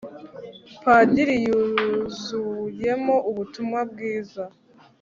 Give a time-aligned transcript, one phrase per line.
[0.83, 4.43] padiri yuzuyemo ubutumwa bwiza